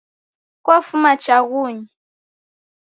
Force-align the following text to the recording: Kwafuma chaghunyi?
Kwafuma 0.63 1.11
chaghunyi? 1.23 1.85